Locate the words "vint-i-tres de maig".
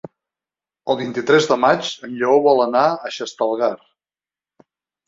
1.01-1.91